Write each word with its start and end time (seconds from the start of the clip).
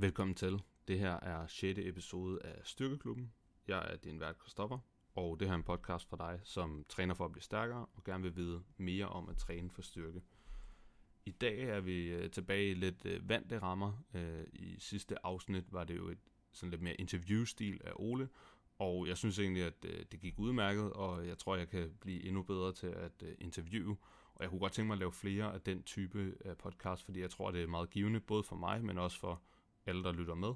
Velkommen 0.00 0.34
til. 0.34 0.62
Det 0.88 0.98
her 0.98 1.20
er 1.20 1.46
6. 1.46 1.78
episode 1.82 2.42
af 2.44 2.60
Styrkeklubben. 2.64 3.32
Jeg 3.68 3.86
er 3.92 3.96
din 3.96 4.20
vært 4.20 4.38
Kristoffer, 4.38 4.78
og 5.14 5.40
det 5.40 5.48
her 5.48 5.52
er 5.52 5.56
en 5.56 5.62
podcast 5.62 6.08
for 6.08 6.16
dig, 6.16 6.40
som 6.44 6.84
træner 6.88 7.14
for 7.14 7.24
at 7.24 7.32
blive 7.32 7.42
stærkere 7.42 7.86
og 7.94 8.04
gerne 8.04 8.22
vil 8.22 8.36
vide 8.36 8.62
mere 8.76 9.08
om 9.08 9.28
at 9.28 9.36
træne 9.36 9.70
for 9.70 9.82
styrke. 9.82 10.22
I 11.26 11.30
dag 11.30 11.62
er 11.62 11.80
vi 11.80 12.06
øh, 12.06 12.30
tilbage 12.30 12.70
i 12.70 12.74
lidt 12.74 13.06
øh, 13.06 13.28
vante 13.28 13.58
rammer. 13.58 14.04
Øh, 14.14 14.44
I 14.52 14.76
sidste 14.78 15.26
afsnit 15.26 15.72
var 15.72 15.84
det 15.84 15.96
jo 15.96 16.08
et 16.08 16.18
sådan 16.52 16.70
lidt 16.70 16.82
mere 16.82 16.94
interviewstil 16.94 17.80
af 17.84 17.92
Ole, 17.96 18.28
og 18.78 19.06
jeg 19.06 19.16
synes 19.16 19.38
egentlig, 19.38 19.62
at 19.62 19.84
øh, 19.84 20.04
det 20.12 20.20
gik 20.20 20.38
udmærket, 20.38 20.92
og 20.92 21.26
jeg 21.26 21.38
tror, 21.38 21.56
jeg 21.56 21.68
kan 21.68 21.92
blive 22.00 22.24
endnu 22.24 22.42
bedre 22.42 22.72
til 22.72 22.86
at 22.86 23.24
interviewe. 23.38 23.96
Og 24.34 24.42
jeg 24.42 24.50
kunne 24.50 24.60
godt 24.60 24.72
tænke 24.72 24.86
mig 24.86 24.94
at 24.94 24.98
lave 24.98 25.12
flere 25.12 25.54
af 25.54 25.60
den 25.60 25.82
type 25.82 26.34
podcast, 26.58 27.04
fordi 27.04 27.20
jeg 27.20 27.30
tror, 27.30 27.50
det 27.50 27.62
er 27.62 27.66
meget 27.66 27.90
givende, 27.90 28.20
både 28.20 28.42
for 28.42 28.56
mig, 28.56 28.84
men 28.84 28.98
også 28.98 29.18
for 29.18 29.42
alle, 29.86 30.04
der 30.04 30.12
lytter 30.12 30.34
med. 30.34 30.54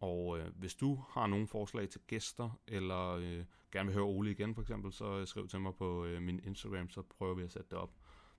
Og 0.00 0.38
øh, 0.38 0.52
hvis 0.56 0.74
du 0.74 1.04
har 1.08 1.26
nogle 1.26 1.46
forslag 1.46 1.88
til 1.88 2.00
gæster, 2.06 2.60
eller 2.66 3.10
øh, 3.10 3.44
gerne 3.72 3.86
vil 3.86 3.94
høre 3.94 4.04
Ole 4.04 4.30
igen 4.30 4.54
for 4.54 4.62
eksempel, 4.62 4.92
så 4.92 5.18
øh, 5.18 5.26
skriv 5.26 5.48
til 5.48 5.60
mig 5.60 5.74
på 5.74 6.04
øh, 6.04 6.22
min 6.22 6.40
Instagram, 6.44 6.90
så 6.90 7.02
prøver 7.02 7.34
vi 7.34 7.42
at 7.42 7.52
sætte 7.52 7.70
det 7.70 7.78
op. 7.78 7.90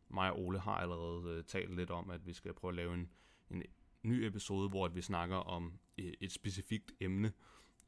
Mig 0.09 0.31
og 0.31 0.39
Ole 0.39 0.59
har 0.59 0.75
allerede 0.75 1.37
øh, 1.37 1.43
talt 1.43 1.75
lidt 1.75 1.91
om, 1.91 2.09
at 2.09 2.27
vi 2.27 2.33
skal 2.33 2.53
prøve 2.53 2.71
at 2.71 2.75
lave 2.75 2.93
en, 2.93 3.09
en 3.49 3.63
ny 4.03 4.23
episode, 4.23 4.69
hvor 4.69 4.85
at 4.85 4.95
vi 4.95 5.01
snakker 5.01 5.35
om 5.35 5.79
øh, 5.97 6.13
et 6.21 6.31
specifikt 6.31 6.91
emne. 6.99 7.33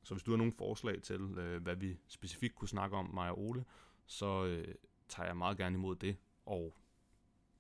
Så 0.04 0.14
hvis 0.14 0.24
du 0.24 0.32
har 0.32 0.38
nogle 0.38 0.54
forslag 0.54 1.02
til, 1.02 1.22
øh, 1.22 1.64
hvad 1.64 1.76
vi 1.76 1.98
specifikt 2.08 2.56
kunne 2.56 2.68
snakke 2.68 2.98
om, 2.98 3.10
mig 3.14 3.32
og 3.32 3.40
Ole, 3.40 3.66
så 4.06 4.46
øh, 4.46 4.76
tager 5.08 5.28
jeg 5.28 5.38
meget 5.38 5.58
gerne 5.58 5.76
imod 5.76 5.96
det, 5.96 6.18
og 6.46 6.76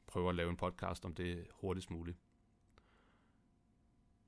prøver 0.08 0.30
at 0.30 0.36
lave 0.36 0.50
en 0.50 0.58
podcast 0.58 1.06
om 1.06 1.14
det 1.14 1.48
hurtigst 1.52 1.92
muligt. 1.92 2.18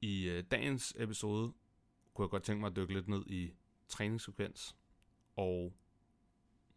I 0.01 0.29
øh, 0.29 0.43
dagens 0.51 0.95
episode 0.97 1.53
kunne 2.13 2.23
jeg 2.23 2.29
godt 2.29 2.43
tænke 2.43 2.59
mig 2.59 2.67
at 2.67 2.75
dykke 2.75 2.93
lidt 2.93 3.07
ned 3.07 3.25
i 3.27 3.53
træningssekvens, 3.87 4.75
og 5.35 5.73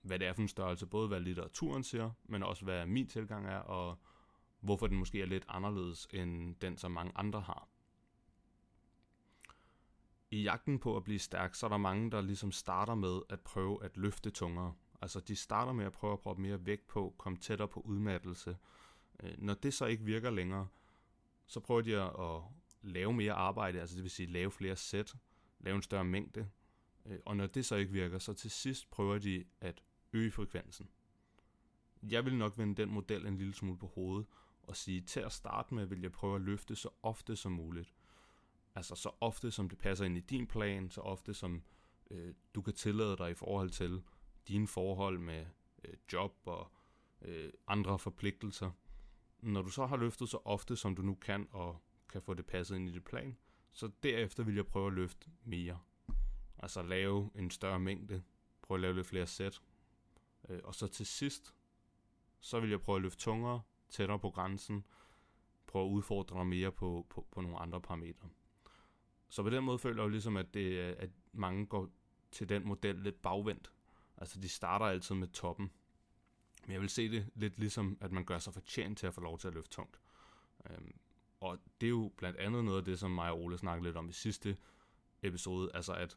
hvad 0.02 0.18
det 0.18 0.28
er 0.28 0.32
for 0.32 0.42
en 0.42 0.48
størrelse, 0.48 0.86
både 0.86 1.08
hvad 1.08 1.20
litteraturen 1.20 1.84
siger, 1.84 2.10
men 2.24 2.42
også 2.42 2.64
hvad 2.64 2.86
min 2.86 3.06
tilgang 3.06 3.46
er, 3.46 3.58
og 3.58 3.98
hvorfor 4.60 4.86
den 4.86 4.96
måske 4.98 5.22
er 5.22 5.26
lidt 5.26 5.44
anderledes 5.48 6.08
end 6.12 6.56
den, 6.56 6.76
som 6.76 6.92
mange 6.92 7.12
andre 7.14 7.40
har. 7.40 7.68
I 10.30 10.42
jagten 10.42 10.78
på 10.78 10.96
at 10.96 11.04
blive 11.04 11.18
stærk, 11.18 11.54
så 11.54 11.66
er 11.66 11.70
der 11.70 11.76
mange, 11.76 12.10
der 12.10 12.20
ligesom 12.20 12.52
starter 12.52 12.94
med 12.94 13.20
at 13.28 13.40
prøve 13.40 13.84
at 13.84 13.96
løfte 13.96 14.30
tungere. 14.30 14.74
Altså 15.02 15.20
de 15.20 15.36
starter 15.36 15.72
med 15.72 15.84
at 15.84 15.92
prøve 15.92 16.12
at 16.12 16.20
proppe 16.20 16.42
mere 16.42 16.66
vægt 16.66 16.86
på, 16.86 17.14
komme 17.18 17.38
tættere 17.38 17.68
på 17.68 17.80
udmattelse. 17.80 18.56
Øh, 19.22 19.34
når 19.38 19.54
det 19.54 19.74
så 19.74 19.86
ikke 19.86 20.04
virker 20.04 20.30
længere, 20.30 20.68
så 21.46 21.60
prøver 21.60 21.80
de 21.80 22.00
at 22.00 22.42
lave 22.82 23.12
mere 23.12 23.32
arbejde, 23.32 23.80
altså 23.80 23.96
det 23.96 24.02
vil 24.02 24.10
sige 24.10 24.32
lave 24.32 24.50
flere 24.50 24.76
sæt, 24.76 25.14
lave 25.60 25.76
en 25.76 25.82
større 25.82 26.04
mængde. 26.04 26.48
Øh, 27.06 27.18
og 27.24 27.36
når 27.36 27.46
det 27.46 27.66
så 27.66 27.76
ikke 27.76 27.92
virker, 27.92 28.18
så 28.18 28.32
til 28.32 28.50
sidst 28.50 28.90
prøver 28.90 29.18
de 29.18 29.44
at 29.60 29.82
øge 30.12 30.30
frekvensen. 30.30 30.88
Jeg 32.02 32.24
vil 32.24 32.36
nok 32.36 32.58
vende 32.58 32.82
den 32.82 32.90
model 32.90 33.26
en 33.26 33.36
lille 33.36 33.54
smule 33.54 33.78
på 33.78 33.86
hovedet 33.86 34.26
og 34.62 34.76
sige, 34.76 35.00
til 35.00 35.20
at 35.20 35.32
starte 35.32 35.74
med 35.74 35.86
vil 35.86 36.00
jeg 36.00 36.12
prøve 36.12 36.34
at 36.34 36.40
løfte 36.40 36.76
så 36.76 36.88
ofte 37.02 37.36
som 37.36 37.52
muligt. 37.52 37.94
Altså 38.74 38.94
så 38.94 39.10
ofte 39.20 39.50
som 39.50 39.68
det 39.68 39.78
passer 39.78 40.04
ind 40.04 40.16
i 40.16 40.20
din 40.20 40.46
plan, 40.46 40.90
så 40.90 41.00
ofte 41.00 41.34
som 41.34 41.62
øh, 42.10 42.34
du 42.54 42.62
kan 42.62 42.74
tillade 42.74 43.16
dig 43.16 43.30
i 43.30 43.34
forhold 43.34 43.70
til 43.70 44.02
dine 44.48 44.66
forhold 44.66 45.18
med 45.18 45.46
øh, 45.84 45.94
job 46.12 46.34
og 46.44 46.72
øh, 47.22 47.52
andre 47.66 47.98
forpligtelser. 47.98 48.70
Når 49.40 49.62
du 49.62 49.70
så 49.70 49.86
har 49.86 49.96
løftet 49.96 50.28
så 50.28 50.38
ofte 50.44 50.76
som 50.76 50.96
du 50.96 51.02
nu 51.02 51.14
kan, 51.14 51.48
og 51.50 51.82
kan 52.12 52.22
få 52.22 52.34
det 52.34 52.46
passet 52.46 52.76
ind 52.76 52.88
i 52.88 52.92
det 52.92 53.04
plan, 53.04 53.36
så 53.72 53.90
derefter 54.02 54.42
vil 54.42 54.54
jeg 54.54 54.66
prøve 54.66 54.86
at 54.86 54.92
løfte 54.92 55.30
mere. 55.44 55.78
Altså 56.58 56.82
lave 56.82 57.30
en 57.34 57.50
større 57.50 57.80
mængde, 57.80 58.22
prøve 58.62 58.76
at 58.76 58.80
lave 58.80 58.94
lidt 58.94 59.06
flere 59.06 59.26
sæt, 59.26 59.62
øh, 60.48 60.60
og 60.64 60.74
så 60.74 60.86
til 60.86 61.06
sidst, 61.06 61.54
så 62.40 62.60
vil 62.60 62.70
jeg 62.70 62.80
prøve 62.80 62.96
at 62.96 63.02
løfte 63.02 63.20
tungere, 63.20 63.62
tættere 63.90 64.18
på 64.18 64.30
grænsen, 64.30 64.84
prøve 65.66 65.84
at 65.84 65.90
udfordre 65.90 66.36
mig 66.36 66.46
mere 66.46 66.72
på, 66.72 67.06
på, 67.10 67.26
på 67.30 67.40
nogle 67.40 67.58
andre 67.58 67.80
parametre. 67.80 68.28
Så 69.28 69.42
på 69.42 69.50
den 69.50 69.64
måde 69.64 69.78
føler 69.78 70.02
jeg 70.02 70.04
jo 70.04 70.08
ligesom, 70.08 70.36
at, 70.36 70.54
det, 70.54 70.78
at 70.78 71.10
mange 71.32 71.66
går 71.66 71.88
til 72.30 72.48
den 72.48 72.66
model 72.66 72.96
lidt 72.96 73.22
bagvendt. 73.22 73.72
Altså 74.16 74.40
de 74.40 74.48
starter 74.48 74.86
altid 74.86 75.14
med 75.14 75.28
toppen. 75.28 75.70
Men 76.66 76.72
jeg 76.72 76.80
vil 76.80 76.88
se 76.88 77.08
det 77.10 77.30
lidt 77.34 77.58
ligesom, 77.58 77.98
at 78.00 78.12
man 78.12 78.24
gør 78.24 78.38
sig 78.38 78.52
fortjent 78.52 78.98
til 78.98 79.06
at 79.06 79.14
få 79.14 79.20
lov 79.20 79.38
til 79.38 79.48
at 79.48 79.54
løfte 79.54 79.70
tungt. 79.70 80.00
Øhm, 80.70 80.94
og 81.42 81.58
det 81.80 81.86
er 81.86 81.90
jo 81.90 82.12
blandt 82.16 82.38
andet 82.38 82.64
noget 82.64 82.78
af 82.78 82.84
det, 82.84 82.98
som 82.98 83.10
mig 83.10 83.30
og 83.30 83.40
Ole 83.40 83.58
snakkede 83.58 83.88
lidt 83.88 83.96
om 83.96 84.08
i 84.08 84.12
sidste 84.12 84.56
episode, 85.22 85.70
altså 85.74 85.92
at 85.92 86.16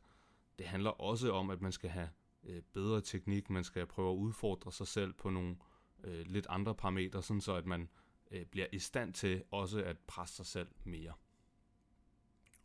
det 0.58 0.66
handler 0.66 0.90
også 0.90 1.32
om, 1.32 1.50
at 1.50 1.62
man 1.62 1.72
skal 1.72 1.90
have 1.90 2.10
øh, 2.44 2.62
bedre 2.74 3.02
teknik, 3.02 3.50
man 3.50 3.64
skal 3.64 3.86
prøve 3.86 4.12
at 4.12 4.16
udfordre 4.16 4.72
sig 4.72 4.88
selv 4.88 5.14
på 5.14 5.30
nogle 5.30 5.58
øh, 6.04 6.26
lidt 6.26 6.48
andre 6.50 6.76
parametre, 6.76 7.24
sådan 7.24 7.42
så 7.42 7.56
at 7.56 7.66
man 7.66 7.90
øh, 8.32 8.46
bliver 8.46 8.68
i 8.72 8.80
stand 8.80 9.14
til 9.14 9.44
også 9.52 9.84
at 9.84 9.98
presse 10.08 10.36
sig 10.36 10.46
selv 10.46 10.68
mere. 10.84 11.14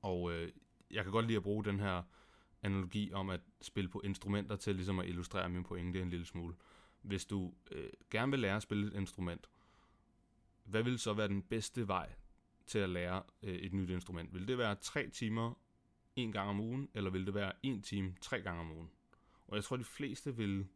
Og 0.03 0.33
øh, 0.33 0.53
jeg 0.91 1.05
kan 1.05 1.13
godt 1.13 1.27
lide 1.27 1.37
at 1.37 1.43
bruge 1.43 1.65
den 1.65 1.81
her 1.81 2.03
analogi 2.63 3.13
om 3.13 3.31
at 3.31 3.41
spille 3.61 3.91
på 3.91 4.01
instrumenter 4.05 4.57
til 4.57 4.75
ligesom 4.75 4.99
at 4.99 5.09
illustrere 5.09 5.49
min 5.49 5.65
pointe 5.65 6.03
en 6.03 6.11
lille 6.11 6.27
smule. 6.27 6.57
Hvis 7.03 7.27
du 7.27 7.55
øh, 7.71 7.91
gerne 8.11 8.33
vil 8.33 8.41
lære 8.41 8.57
at 8.57 8.63
spille 8.63 8.87
et 8.87 8.95
instrument, 8.95 9.51
hvad 10.65 10.83
vil 10.83 10.99
så 10.99 11.13
være 11.13 11.29
den 11.29 11.43
bedste 11.43 11.89
vej 11.89 12.15
til 12.71 12.79
at 12.79 12.91
lære 12.91 13.23
øh, 13.43 13.55
et 13.55 13.73
nyt 13.73 13.91
instrument? 13.91 14.35
Vil 14.35 14.49
det 14.49 14.59
være 14.59 14.75
tre 14.75 15.09
timer 15.09 15.55
en 16.17 16.33
gang 16.33 16.49
om 16.49 16.61
ugen, 16.61 16.89
eller 16.95 17.11
vil 17.11 17.27
det 17.27 17.35
være 17.35 17.53
en 17.63 17.83
time 17.83 18.15
tre 18.21 18.43
gange 18.43 18.61
om 18.61 18.73
ugen? 18.73 18.91
Og 19.49 19.57
jeg 19.57 19.65
tror, 19.65 19.77
de 19.77 19.85
fleste 19.85 20.37
vil 20.37 20.67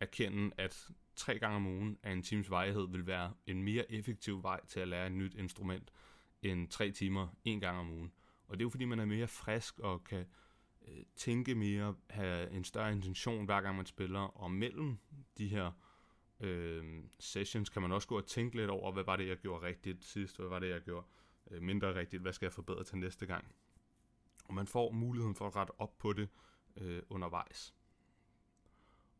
erkende, 0.00 0.50
at 0.56 0.90
tre 1.16 1.38
gange 1.38 1.56
om 1.56 1.66
ugen 1.66 1.98
af 2.02 2.12
en 2.12 2.22
times 2.22 2.50
vejhed 2.50 2.88
vil 2.88 3.06
være 3.06 3.32
en 3.46 3.62
mere 3.62 3.92
effektiv 3.92 4.42
vej 4.42 4.66
til 4.66 4.80
at 4.80 4.88
lære 4.88 5.06
et 5.06 5.12
nyt 5.12 5.34
instrument, 5.34 5.92
end 6.42 6.68
tre 6.68 6.90
timer 6.90 7.28
en 7.44 7.60
gang 7.60 7.78
om 7.78 7.90
ugen. 7.90 8.12
Og 8.46 8.58
det 8.58 8.62
er 8.62 8.64
jo 8.64 8.70
fordi, 8.70 8.84
man 8.84 8.98
er 8.98 9.04
mere 9.04 9.28
frisk 9.28 9.78
og 9.78 10.04
kan 10.04 10.26
øh, 10.88 11.04
tænke 11.16 11.54
mere, 11.54 11.94
have 12.10 12.50
en 12.50 12.64
større 12.64 12.92
intention 12.92 13.44
hver 13.44 13.60
gang 13.60 13.76
man 13.76 13.86
spiller, 13.86 14.20
og 14.20 14.50
mellem 14.50 14.98
de 15.38 15.48
her 15.48 15.72
øh, 16.40 17.04
sessions 17.18 17.68
kan 17.68 17.82
man 17.82 17.92
også 17.92 18.08
gå 18.08 18.16
og 18.16 18.26
tænke 18.26 18.56
lidt 18.56 18.70
over, 18.70 18.92
hvad 18.92 19.04
var 19.04 19.16
det, 19.16 19.28
jeg 19.28 19.36
gjorde 19.36 19.66
rigtigt 19.66 20.04
sidst, 20.04 20.36
hvad 20.36 20.48
var 20.48 20.58
det, 20.58 20.68
jeg 20.68 20.80
gjorde 20.80 21.06
øh, 21.50 21.62
mindre 21.62 21.94
rigtigt, 21.94 22.22
hvad 22.22 22.32
skal 22.32 22.46
jeg 22.46 22.52
forbedre 22.52 22.84
til 22.84 22.98
næste 22.98 23.26
gang. 23.26 23.54
Og 24.44 24.54
man 24.54 24.66
får 24.66 24.90
muligheden 24.90 25.34
for 25.34 25.46
at 25.46 25.56
rette 25.56 25.80
op 25.80 25.98
på 25.98 26.12
det 26.12 26.28
øh, 26.76 27.02
undervejs. 27.10 27.74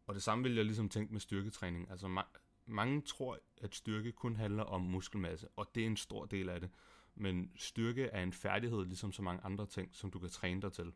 Og 0.06 0.14
det 0.14 0.22
samme 0.22 0.44
vil 0.44 0.54
jeg 0.54 0.64
ligesom 0.64 0.88
tænke 0.88 1.12
med 1.12 1.20
styrketræning. 1.20 1.90
Altså 1.90 2.06
ma- 2.06 2.38
mange 2.66 3.02
tror, 3.02 3.38
at 3.60 3.74
styrke 3.74 4.12
kun 4.12 4.36
handler 4.36 4.62
om 4.62 4.80
muskelmasse, 4.80 5.48
og 5.56 5.74
det 5.74 5.82
er 5.82 5.86
en 5.86 5.96
stor 5.96 6.24
del 6.24 6.48
af 6.48 6.60
det. 6.60 6.70
Men 7.14 7.52
styrke 7.56 8.04
er 8.04 8.22
en 8.22 8.32
færdighed, 8.32 8.84
ligesom 8.84 9.12
så 9.12 9.22
mange 9.22 9.44
andre 9.44 9.66
ting, 9.66 9.94
som 9.94 10.10
du 10.10 10.18
kan 10.18 10.28
træne 10.28 10.62
dig 10.62 10.72
til. 10.72 10.92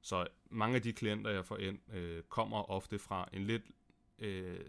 Så 0.00 0.26
mange 0.50 0.76
af 0.76 0.82
de 0.82 0.92
klienter, 0.92 1.30
jeg 1.30 1.46
får 1.46 1.56
ind, 1.56 1.92
øh, 1.92 2.22
kommer 2.22 2.70
ofte 2.70 2.98
fra 2.98 3.28
en 3.32 3.44
lidt 3.46 3.62
øh, 4.18 4.66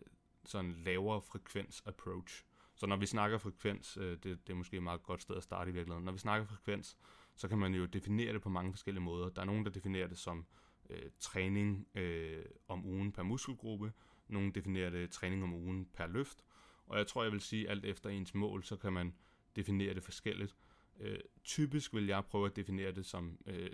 sådan 0.49 0.73
lavere 0.73 1.21
frekvens 1.21 1.83
approach. 1.85 2.43
Så 2.75 2.85
når 2.85 2.95
vi 2.95 3.05
snakker 3.05 3.37
frekvens, 3.37 3.97
øh, 3.97 4.11
det, 4.11 4.23
det 4.23 4.49
er 4.49 4.53
måske 4.53 4.77
et 4.77 4.83
meget 4.83 5.03
godt 5.03 5.21
sted 5.21 5.35
at 5.35 5.43
starte 5.43 5.71
i 5.71 5.73
virkeligheden. 5.73 6.05
Når 6.05 6.11
vi 6.11 6.17
snakker 6.17 6.47
frekvens, 6.47 6.97
så 7.35 7.47
kan 7.47 7.57
man 7.57 7.73
jo 7.73 7.85
definere 7.85 8.33
det 8.33 8.41
på 8.41 8.49
mange 8.49 8.73
forskellige 8.73 9.03
måder. 9.03 9.29
Der 9.29 9.41
er 9.41 9.45
nogen, 9.45 9.65
der 9.65 9.71
definerer 9.71 10.07
det 10.07 10.17
som 10.17 10.45
øh, 10.89 11.11
træning 11.19 11.87
øh, 11.95 12.45
om 12.67 12.85
ugen 12.85 13.11
per 13.11 13.23
muskelgruppe. 13.23 13.93
Nogle 14.27 14.51
definerer 14.51 14.89
det 14.89 15.11
træning 15.11 15.43
om 15.43 15.53
ugen 15.53 15.85
per 15.85 16.07
løft. 16.07 16.43
Og 16.85 16.97
jeg 16.97 17.07
tror, 17.07 17.23
jeg 17.23 17.31
vil 17.31 17.41
sige, 17.41 17.69
alt 17.69 17.85
efter 17.85 18.09
ens 18.09 18.33
mål, 18.33 18.63
så 18.63 18.75
kan 18.75 18.93
man 18.93 19.13
definere 19.55 19.93
det 19.93 20.03
forskelligt. 20.03 20.55
Øh, 20.99 21.19
typisk 21.43 21.93
vil 21.93 22.07
jeg 22.07 22.25
prøve 22.25 22.45
at 22.45 22.55
definere 22.55 22.91
det 22.91 23.05
som 23.05 23.37
øh, 23.45 23.71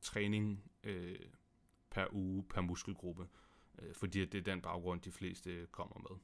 træning 0.00 0.70
øh, 0.82 1.18
per 1.90 2.06
uge 2.12 2.44
per 2.44 2.60
muskelgruppe 2.60 3.28
øh, 3.78 3.94
fordi 3.94 4.24
det 4.24 4.38
er 4.38 4.42
den 4.42 4.60
baggrund, 4.60 5.00
de 5.00 5.12
fleste 5.12 5.66
kommer 5.70 5.98
med. 6.10 6.18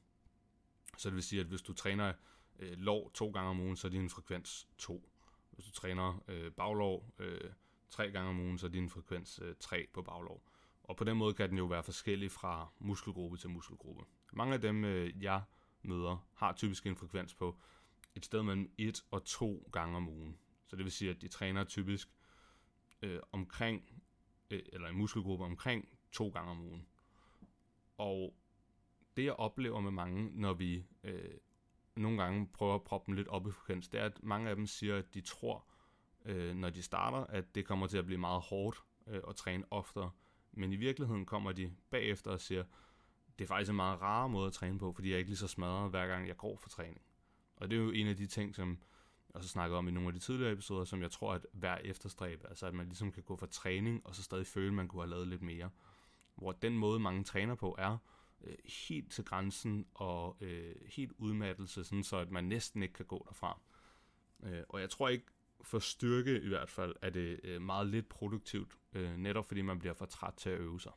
Så 0.97 1.09
det 1.09 1.15
vil 1.15 1.23
sige, 1.23 1.39
at 1.39 1.47
hvis 1.47 1.61
du 1.61 1.73
træner 1.73 2.13
øh, 2.59 2.77
lov 2.77 3.11
to 3.11 3.31
gange 3.31 3.49
om 3.49 3.59
ugen, 3.59 3.75
så 3.75 3.87
er 3.87 3.91
din 3.91 4.09
frekvens 4.09 4.67
2. 4.77 5.09
Hvis 5.51 5.65
du 5.65 5.71
træner 5.71 6.23
øh, 6.27 6.51
baglov 6.51 7.13
øh, 7.19 7.51
tre 7.89 8.11
gange 8.11 8.29
om 8.29 8.39
ugen, 8.39 8.57
så 8.57 8.65
er 8.67 8.71
din 8.71 8.89
frekvens 8.89 9.39
øh, 9.43 9.55
3 9.59 9.87
på 9.93 10.01
baglov. 10.01 10.43
Og 10.83 10.97
på 10.97 11.03
den 11.03 11.17
måde 11.17 11.33
kan 11.33 11.49
den 11.49 11.57
jo 11.57 11.65
være 11.65 11.83
forskellig 11.83 12.31
fra 12.31 12.67
muskelgruppe 12.79 13.37
til 13.37 13.49
muskelgruppe. 13.49 14.03
Mange 14.33 14.53
af 14.53 14.61
dem, 14.61 14.83
øh, 14.85 15.23
jeg 15.23 15.41
møder, 15.83 16.27
har 16.33 16.53
typisk 16.53 16.85
en 16.85 16.95
frekvens 16.95 17.35
på 17.35 17.59
et 18.15 18.25
sted 18.25 18.43
mellem 18.43 18.73
1 18.77 19.03
og 19.11 19.23
2 19.23 19.69
gange 19.71 19.97
om 19.97 20.09
ugen. 20.09 20.37
Så 20.67 20.75
det 20.75 20.85
vil 20.85 20.91
sige, 20.91 21.11
at 21.11 21.21
de 21.21 21.27
træner 21.27 21.63
typisk 21.63 22.09
øh, 23.01 23.19
omkring, 23.31 24.01
øh, 24.51 24.61
eller 24.65 24.87
en 24.87 24.97
muskelgruppe 24.97 25.45
omkring 25.45 25.89
to 26.11 26.29
gange 26.29 26.51
om 26.51 26.61
ugen. 26.61 26.87
Og 27.97 28.35
det 29.17 29.25
jeg 29.25 29.33
oplever 29.33 29.79
med 29.79 29.91
mange, 29.91 30.29
når 30.33 30.53
vi 30.53 30.85
øh, 31.03 31.37
nogle 31.95 32.23
gange 32.23 32.47
prøver 32.47 32.75
at 32.75 32.83
proppe 32.83 33.05
dem 33.05 33.15
lidt 33.15 33.27
op 33.27 33.47
i 33.47 33.51
frekvens, 33.51 33.87
det 33.87 33.99
er, 33.99 34.05
at 34.05 34.23
mange 34.23 34.49
af 34.49 34.55
dem 34.55 34.65
siger, 34.65 34.97
at 34.97 35.13
de 35.13 35.21
tror, 35.21 35.65
øh, 36.25 36.55
når 36.55 36.69
de 36.69 36.81
starter, 36.81 37.17
at 37.17 37.55
det 37.55 37.65
kommer 37.65 37.87
til 37.87 37.97
at 37.97 38.05
blive 38.05 38.19
meget 38.19 38.41
hårdt 38.41 38.83
øh, 39.07 39.21
at 39.27 39.35
træne 39.35 39.63
oftere. 39.71 40.11
Men 40.51 40.73
i 40.73 40.75
virkeligheden 40.75 41.25
kommer 41.25 41.51
de 41.51 41.75
bagefter 41.89 42.31
og 42.31 42.41
siger, 42.41 42.63
det 43.39 43.43
er 43.43 43.47
faktisk 43.47 43.69
en 43.69 43.75
meget 43.75 44.01
rar 44.01 44.27
måde 44.27 44.47
at 44.47 44.53
træne 44.53 44.79
på, 44.79 44.93
fordi 44.93 45.09
jeg 45.09 45.15
er 45.15 45.19
ikke 45.19 45.29
lige 45.29 45.37
så 45.37 45.47
smadret, 45.47 45.89
hver 45.89 46.07
gang 46.07 46.27
jeg 46.27 46.37
går 46.37 46.57
for 46.57 46.69
træning. 46.69 47.01
Og 47.55 47.69
det 47.69 47.77
er 47.77 47.83
jo 47.83 47.91
en 47.91 48.07
af 48.07 48.17
de 48.17 48.25
ting, 48.25 48.55
som 48.55 48.69
jeg 49.27 49.35
også 49.35 49.49
snakkede 49.49 49.77
om 49.77 49.87
i 49.87 49.91
nogle 49.91 50.07
af 50.07 50.13
de 50.13 50.19
tidligere 50.19 50.51
episoder, 50.51 50.85
som 50.85 51.01
jeg 51.01 51.11
tror, 51.11 51.33
at 51.33 51.45
hver 51.53 51.77
efterstræb, 51.77 52.45
altså 52.49 52.67
at 52.67 52.73
man 52.73 52.85
ligesom 52.85 53.11
kan 53.11 53.23
gå 53.23 53.35
for 53.35 53.45
træning, 53.45 54.01
og 54.05 54.15
så 54.15 54.23
stadig 54.23 54.47
føle, 54.47 54.67
at 54.67 54.73
man 54.73 54.87
kunne 54.87 55.01
have 55.01 55.09
lavet 55.09 55.27
lidt 55.27 55.41
mere. 55.41 55.69
Hvor 56.35 56.51
den 56.51 56.77
måde, 56.77 56.99
mange 56.99 57.23
træner 57.23 57.55
på, 57.55 57.75
er 57.77 57.97
øh, 58.43 58.55
helt 58.87 59.11
til 59.11 59.25
grænsen 59.25 59.85
og 59.93 60.37
øh, 60.41 60.75
helt 60.85 61.11
udmattelse, 61.17 61.83
sådan 61.83 62.03
så 62.03 62.17
at 62.17 62.31
man 62.31 62.43
næsten 62.43 62.83
ikke 62.83 62.93
kan 62.93 63.05
gå 63.05 63.25
derfra. 63.27 63.59
Øh, 64.43 64.63
og 64.69 64.81
jeg 64.81 64.89
tror 64.89 65.09
ikke, 65.09 65.25
for 65.61 65.79
styrke 65.79 66.41
i 66.41 66.47
hvert 66.47 66.69
fald, 66.69 66.95
er 67.01 67.09
det 67.09 67.39
øh, 67.43 67.61
meget 67.61 67.87
lidt 67.87 68.09
produktivt, 68.09 68.77
øh, 68.93 69.17
netop 69.17 69.47
fordi 69.47 69.61
man 69.61 69.79
bliver 69.79 69.93
for 69.93 70.05
træt 70.05 70.33
til 70.33 70.49
at 70.49 70.59
øve 70.59 70.79
sig. 70.79 70.91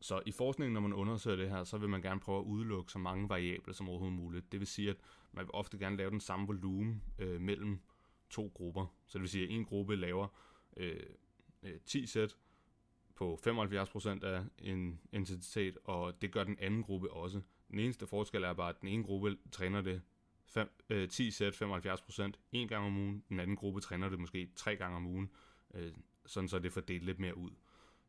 Så 0.00 0.22
i 0.26 0.32
forskningen, 0.32 0.74
når 0.74 0.80
man 0.80 0.92
undersøger 0.92 1.36
det 1.36 1.50
her, 1.50 1.64
så 1.64 1.78
vil 1.78 1.88
man 1.88 2.02
gerne 2.02 2.20
prøve 2.20 2.38
at 2.38 2.44
udelukke 2.44 2.92
så 2.92 2.98
mange 2.98 3.28
variable 3.28 3.74
som 3.74 3.88
overhovedet 3.88 4.18
muligt. 4.18 4.52
Det 4.52 4.60
vil 4.60 4.66
sige, 4.66 4.90
at 4.90 4.96
man 5.32 5.44
vil 5.44 5.50
ofte 5.54 5.78
gerne 5.78 5.96
lave 5.96 6.10
den 6.10 6.20
samme 6.20 6.46
volumen 6.46 7.02
øh, 7.18 7.40
mellem 7.40 7.80
to 8.30 8.52
grupper. 8.54 8.86
Så 9.06 9.18
det 9.18 9.20
vil 9.20 9.30
sige, 9.30 9.44
at 9.44 9.50
en 9.50 9.64
gruppe 9.64 9.96
laver 9.96 10.28
øh, 10.76 11.00
øh 11.62 11.80
10 11.86 12.06
sæt 12.06 12.36
på 13.16 13.40
75% 13.46 14.24
af 14.24 14.44
en 14.58 15.00
intensitet, 15.12 15.78
og 15.84 16.22
det 16.22 16.32
gør 16.32 16.44
den 16.44 16.58
anden 16.60 16.82
gruppe 16.82 17.12
også. 17.12 17.40
Den 17.70 17.78
eneste 17.78 18.06
forskel 18.06 18.42
er 18.42 18.52
bare, 18.52 18.68
at 18.68 18.80
den 18.80 18.88
ene 18.88 19.04
gruppe 19.04 19.38
træner 19.52 19.80
det 19.80 20.02
5, 20.46 20.70
øh, 20.90 21.08
10 21.08 21.30
sæt 21.30 21.54
75% 21.54 22.32
en 22.52 22.68
gang 22.68 22.86
om 22.86 22.96
ugen, 22.96 23.24
den 23.28 23.40
anden 23.40 23.56
gruppe 23.56 23.80
træner 23.80 24.08
det 24.08 24.18
måske 24.18 24.50
tre 24.56 24.76
gange 24.76 24.96
om 24.96 25.06
ugen, 25.06 25.30
øh, 25.74 25.92
sådan 26.26 26.48
så 26.48 26.58
det 26.58 26.72
fordelt 26.72 27.04
lidt 27.04 27.18
mere 27.18 27.36
ud. 27.36 27.50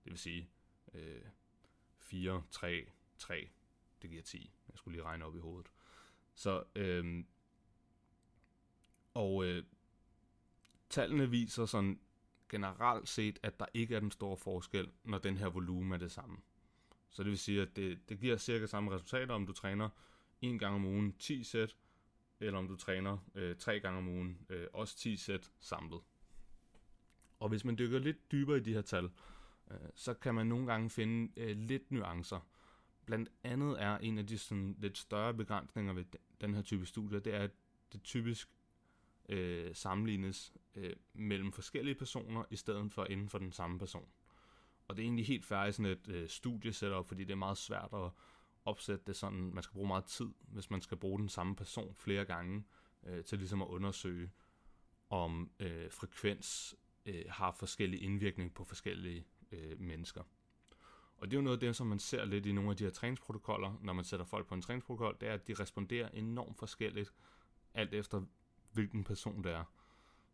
Det 0.03 0.11
vil 0.11 0.17
sige, 0.17 0.49
øh, 0.93 1.21
4, 1.99 2.43
3, 2.51 2.85
3, 3.17 3.49
det 4.01 4.09
giver 4.09 4.23
10. 4.23 4.51
Jeg 4.69 4.77
skulle 4.77 4.97
lige 4.97 5.05
regne 5.05 5.25
op 5.25 5.35
i 5.35 5.39
hovedet. 5.39 5.71
Så, 6.35 6.63
øh, 6.75 7.23
og 9.13 9.45
øh, 9.45 9.63
tallene 10.89 11.29
viser 11.29 11.65
sådan 11.65 11.99
generelt 12.49 13.07
set, 13.07 13.39
at 13.43 13.59
der 13.59 13.65
ikke 13.73 13.95
er 13.95 13.99
den 13.99 14.11
store 14.11 14.37
forskel, 14.37 14.91
når 15.03 15.17
den 15.17 15.37
her 15.37 15.47
volumen 15.47 15.91
er 15.91 15.97
det 15.97 16.11
samme. 16.11 16.37
Så 17.09 17.23
det 17.23 17.29
vil 17.29 17.39
sige, 17.39 17.61
at 17.61 17.75
det, 17.75 18.09
det 18.09 18.19
giver 18.19 18.37
cirka 18.37 18.65
samme 18.65 18.91
resultater, 18.91 19.33
om 19.33 19.45
du 19.45 19.53
træner 19.53 19.89
en 20.41 20.59
gang 20.59 20.75
om 20.75 20.85
ugen 20.85 21.13
10 21.13 21.43
sæt, 21.43 21.75
eller 22.39 22.59
om 22.59 22.67
du 22.67 22.75
træner 22.75 23.17
øh, 23.35 23.55
tre 23.55 23.79
gange 23.79 23.97
om 23.97 24.07
ugen, 24.07 24.39
øh, 24.49 24.67
også 24.73 24.97
10 24.97 25.15
sæt 25.15 25.51
samlet. 25.59 26.01
Og 27.39 27.49
hvis 27.49 27.65
man 27.65 27.77
dykker 27.77 27.99
lidt 27.99 28.31
dybere 28.31 28.57
i 28.57 28.61
de 28.61 28.73
her 28.73 28.81
tal, 28.81 29.09
øh, 29.71 29.77
så 29.95 30.13
kan 30.13 30.35
man 30.35 30.47
nogle 30.47 30.65
gange 30.65 30.89
finde 30.89 31.41
øh, 31.41 31.57
lidt 31.57 31.91
nuancer. 31.91 32.47
Blandt 33.05 33.29
andet 33.43 33.81
er 33.81 33.97
en 33.97 34.17
af 34.17 34.27
de 34.27 34.37
sådan, 34.37 34.75
lidt 34.79 34.97
større 34.97 35.33
begrænsninger 35.33 35.93
ved 35.93 36.05
den 36.41 36.53
her 36.53 36.61
type 36.61 36.85
studier, 36.85 37.19
det 37.19 37.33
er, 37.33 37.39
at 37.39 37.51
det 37.93 38.03
typisk 38.03 38.49
øh, 39.29 39.75
sammenlignes 39.75 40.53
øh, 40.77 40.95
mellem 41.13 41.51
forskellige 41.51 41.95
personer, 41.95 42.43
i 42.49 42.55
stedet 42.55 42.93
for 42.93 43.05
inden 43.05 43.29
for 43.29 43.37
den 43.37 43.51
samme 43.51 43.79
person. 43.79 44.09
Og 44.87 44.95
det 44.95 45.01
er 45.01 45.05
egentlig 45.05 45.25
helt 45.25 45.45
færdigt 45.45 45.75
sådan 45.75 45.91
et 45.91 46.07
øh, 46.07 46.29
studiesetup, 46.29 47.07
fordi 47.07 47.23
det 47.23 47.31
er 47.31 47.35
meget 47.35 47.57
svært 47.57 47.89
at 47.93 48.11
opsætte 48.65 49.03
det 49.07 49.15
sådan, 49.15 49.53
man 49.53 49.63
skal 49.63 49.73
bruge 49.73 49.87
meget 49.87 50.05
tid, 50.05 50.27
hvis 50.39 50.69
man 50.69 50.81
skal 50.81 50.97
bruge 50.97 51.19
den 51.19 51.29
samme 51.29 51.55
person 51.55 51.95
flere 51.95 52.25
gange, 52.25 52.63
øh, 53.03 53.23
til 53.23 53.37
ligesom 53.37 53.61
at 53.61 53.67
undersøge, 53.67 54.31
om 55.09 55.51
øh, 55.59 55.91
frekvens 55.91 56.75
øh, 57.05 57.25
har 57.29 57.51
forskellige 57.51 58.03
indvirkning 58.03 58.53
på 58.53 58.63
forskellige 58.63 59.25
øh, 59.51 59.79
mennesker. 59.79 60.23
Og 61.17 61.27
det 61.27 61.33
er 61.33 61.37
jo 61.37 61.43
noget 61.43 61.57
af 61.57 61.59
det, 61.59 61.75
som 61.75 61.87
man 61.87 61.99
ser 61.99 62.25
lidt 62.25 62.45
i 62.45 62.51
nogle 62.51 62.69
af 62.69 62.77
de 62.77 62.83
her 62.83 62.91
træningsprotokoller, 62.91 63.79
når 63.81 63.93
man 63.93 64.05
sætter 64.05 64.25
folk 64.25 64.47
på 64.47 64.55
en 64.55 64.61
træningsprotokol, 64.61 65.17
det 65.21 65.29
er, 65.29 65.33
at 65.33 65.47
de 65.47 65.53
responderer 65.53 66.09
enormt 66.09 66.57
forskelligt, 66.57 67.13
alt 67.73 67.93
efter 67.93 68.21
hvilken 68.71 69.03
person 69.03 69.43
det 69.43 69.51
er. 69.51 69.63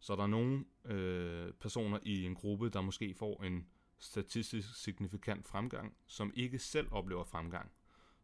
Så 0.03 0.15
der 0.15 0.23
er 0.23 0.27
nogle 0.27 0.65
øh, 0.85 1.53
personer 1.53 1.99
i 2.01 2.25
en 2.25 2.35
gruppe, 2.35 2.69
der 2.69 2.81
måske 2.81 3.13
får 3.13 3.43
en 3.43 3.67
statistisk 3.99 4.83
signifikant 4.83 5.47
fremgang, 5.47 5.97
som 6.07 6.31
ikke 6.35 6.59
selv 6.59 6.87
oplever 6.91 7.23
fremgang. 7.23 7.71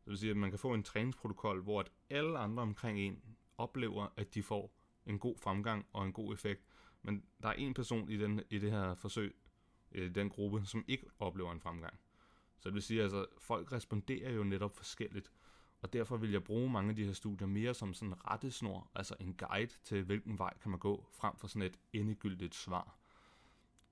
Det 0.05 0.11
vil 0.11 0.17
sige, 0.17 0.29
at 0.29 0.37
man 0.37 0.49
kan 0.49 0.59
få 0.59 0.73
en 0.73 0.83
træningsprotokol, 0.83 1.61
hvor 1.61 1.79
at 1.79 1.91
alle 2.09 2.39
andre 2.39 2.63
omkring 2.63 2.99
en 2.99 3.21
oplever, 3.57 4.07
at 4.17 4.35
de 4.35 4.43
får 4.43 4.75
en 5.05 5.19
god 5.19 5.37
fremgang 5.37 5.85
og 5.93 6.05
en 6.05 6.13
god 6.13 6.33
effekt. 6.33 6.65
Men 7.01 7.23
der 7.43 7.49
er 7.49 7.53
en 7.53 7.73
person 7.73 8.09
i, 8.09 8.17
den, 8.17 8.41
i 8.49 8.59
det 8.59 8.71
her 8.71 8.95
forsøg, 8.95 9.35
i 9.91 10.09
den 10.09 10.29
gruppe, 10.29 10.65
som 10.65 10.85
ikke 10.87 11.05
oplever 11.19 11.51
en 11.51 11.61
fremgang. 11.61 11.99
Så 12.57 12.69
det 12.69 12.73
vil 12.73 12.81
sige, 12.81 12.99
at 12.99 13.03
altså, 13.03 13.25
folk 13.37 13.71
responderer 13.71 14.31
jo 14.31 14.43
netop 14.43 14.75
forskelligt. 14.75 15.31
Og 15.81 15.93
derfor 15.93 16.17
vil 16.17 16.31
jeg 16.31 16.43
bruge 16.43 16.69
mange 16.69 16.89
af 16.89 16.95
de 16.95 17.05
her 17.05 17.13
studier 17.13 17.47
mere 17.47 17.73
som 17.73 17.93
sådan 17.93 18.09
en 18.09 18.25
rettesnor, 18.27 18.91
altså 18.95 19.15
en 19.19 19.33
guide 19.33 19.71
til, 19.83 20.03
hvilken 20.03 20.39
vej 20.39 20.57
kan 20.57 20.71
man 20.71 20.79
gå, 20.79 21.05
frem 21.11 21.37
for 21.37 21.47
sådan 21.47 21.61
et 21.61 21.79
endegyldigt 21.93 22.55
svar. 22.55 22.95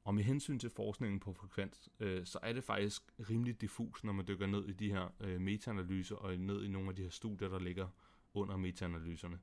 Og 0.04 0.16
med 0.16 0.24
hensyn 0.24 0.60
til 0.60 0.70
forskningen 0.70 1.20
på 1.20 1.34
frekvens, 1.34 1.90
øh, 2.00 2.26
så 2.26 2.40
er 2.42 2.54
det 2.54 2.64
faktisk 2.64 3.02
rimelig 3.30 3.62
diffus, 3.62 4.04
når 4.04 4.14
man 4.14 4.28
dykker 4.28 4.48
ned 4.48 4.66
i 4.66 4.74
de 4.74 4.92
her 4.92 5.10
øh, 5.20 5.42
metaanalyser 5.42 6.16
og 6.16 6.38
ned 6.38 6.64
i 6.64 6.68
nogle 6.68 6.90
af 6.90 6.96
de 6.96 7.04
her 7.04 7.10
studier, 7.10 7.50
der 7.50 7.60
ligger 7.60 7.88
under 8.34 8.58
metaanalyserne. 8.58 9.40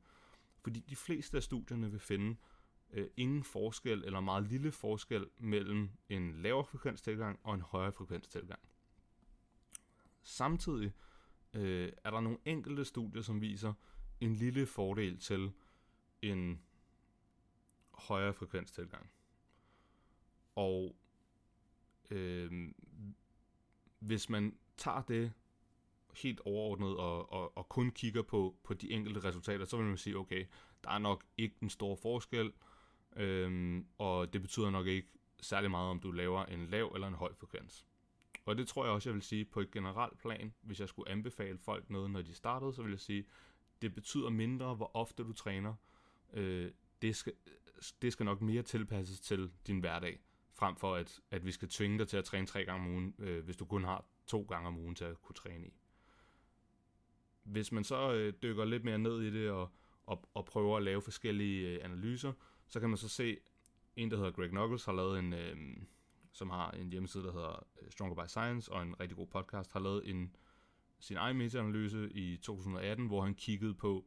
Fordi 0.63 0.81
de 0.81 0.97
fleste 0.97 1.37
af 1.37 1.43
studierne 1.43 1.91
vil 1.91 2.01
finde 2.01 2.37
øh, 2.93 3.07
ingen 3.17 3.45
forskel 3.45 4.05
eller 4.05 4.21
meget 4.21 4.49
lille 4.49 4.73
forskel 4.73 5.27
mellem 5.39 5.91
en 6.09 6.33
lavere 6.33 6.65
frekvenstilgang 6.65 7.39
og 7.43 7.55
en 7.55 7.61
højere 7.61 7.93
frekvenstilgang. 7.93 8.61
Samtidig 10.23 10.93
øh, 11.55 11.93
er 12.05 12.11
der 12.11 12.21
nogle 12.21 12.39
enkelte 12.45 12.85
studier, 12.85 13.23
som 13.23 13.41
viser 13.41 13.73
en 14.21 14.35
lille 14.35 14.67
fordel 14.67 15.19
til 15.19 15.53
en 16.23 16.63
højere 17.93 18.35
frekvenstilgang. 18.35 19.11
Og 20.55 20.97
øh, 22.11 22.73
hvis 23.99 24.29
man 24.29 24.59
tager 24.77 25.03
det 25.03 25.33
helt 26.23 26.41
overordnet 26.41 26.97
og, 26.97 27.33
og, 27.33 27.57
og 27.57 27.69
kun 27.69 27.91
kigger 27.91 28.23
på, 28.23 28.57
på 28.63 28.75
de 28.75 28.91
enkelte 28.91 29.21
resultater, 29.25 29.65
så 29.65 29.77
vil 29.77 29.87
man 29.87 29.97
sige, 29.97 30.17
okay, 30.17 30.47
der 30.85 30.91
er 30.91 30.99
nok 30.99 31.25
ikke 31.37 31.57
en 31.63 31.71
stor 31.71 31.97
forskel, 31.97 32.53
øh, 33.17 33.83
og 33.99 34.33
det 34.33 34.43
betyder 34.43 34.71
nok 34.71 34.87
ikke 34.87 35.09
særlig 35.41 35.71
meget, 35.71 35.91
om 35.91 36.01
du 36.01 36.11
laver 36.11 36.45
en 36.45 36.67
lav 36.67 36.93
eller 36.95 37.09
en 37.09 37.15
høj 37.15 37.35
frekvens. 37.35 37.87
Og 38.45 38.57
det 38.57 38.69
tror 38.69 38.85
jeg 38.85 38.93
også, 38.93 39.09
jeg 39.09 39.15
vil 39.15 39.23
sige 39.23 39.45
på 39.45 39.61
et 39.61 39.71
generelt 39.71 40.19
plan, 40.19 40.55
hvis 40.63 40.81
jeg 40.81 40.89
skulle 40.89 41.11
anbefale 41.11 41.59
folk 41.59 41.91
noget, 41.91 42.11
når 42.11 42.23
de 42.23 42.35
startede, 42.35 42.73
så 42.73 42.83
vil 42.83 42.91
jeg 42.91 43.01
sige, 43.01 43.27
det 43.83 43.95
betyder 43.95 44.31
mindre, 44.31 44.75
hvor 44.75 44.91
ofte 44.97 45.23
du 45.23 45.33
træner. 45.33 45.75
Øh, 46.33 46.71
det, 47.03 47.17
skal, 47.17 47.33
det 48.03 48.13
skal 48.13 48.27
nok 48.27 48.41
mere 48.41 48.63
tilpasses 48.63 49.21
til 49.21 49.51
din 49.67 49.81
hverdag 49.81 50.21
frem 50.53 50.77
for 50.77 50.95
at, 50.95 51.21
at 51.31 51.47
vi 51.47 51.51
skal 51.51 51.69
tvinge 51.69 51.99
dig 51.99 52.09
til 52.09 52.17
at 52.17 52.25
træne 52.25 52.47
tre 52.47 52.65
gange 52.65 52.85
om 52.85 52.93
ugen, 52.93 53.15
øh, 53.19 53.45
hvis 53.45 53.57
du 53.57 53.65
kun 53.65 53.85
har 53.85 54.05
to 54.27 54.43
gange 54.43 54.69
om 54.69 54.79
ugen 54.79 54.95
til 54.95 55.05
at 55.05 55.23
kunne 55.23 55.35
træne 55.35 55.67
i. 55.67 55.73
Hvis 57.43 57.73
man 57.73 57.85
så 57.85 58.13
øh, 58.13 58.33
dykker 58.43 58.65
lidt 58.65 58.85
mere 58.85 58.99
ned 58.99 59.23
i 59.23 59.31
det 59.31 59.51
og, 59.51 59.71
og, 60.07 60.29
og 60.35 60.45
prøver 60.45 60.77
at 60.77 60.83
lave 60.83 61.03
forskellige 61.03 61.69
øh, 61.69 61.85
analyser, 61.85 62.33
så 62.67 62.81
kan 62.81 62.89
man 62.89 62.99
så 62.99 63.09
se, 63.09 63.39
en 63.97 64.11
der 64.11 64.17
hedder 64.17 64.31
Greg 64.31 64.49
Knuckles 64.49 64.85
har 64.85 64.93
lavet 64.93 65.19
en, 65.19 65.33
øh, 65.33 65.57
som 66.35 66.51
har 66.51 66.71
en 66.71 66.91
hjemmeside, 66.91 67.25
der 67.25 67.33
hedder 67.33 67.67
øh, 67.83 67.91
Stronger 67.91 68.25
by 68.25 68.29
Science, 68.29 68.73
og 68.73 68.83
en 68.83 69.01
rigtig 69.01 69.17
god 69.17 69.27
podcast, 69.27 69.73
har 69.73 69.81
lavet 69.81 70.11
en, 70.11 70.37
sin 70.99 71.17
egen 71.17 71.37
meta-analyse 71.37 72.13
i 72.13 72.37
2018, 72.37 73.07
hvor 73.07 73.23
han 73.23 73.35
kiggede 73.35 73.75
på 73.75 74.05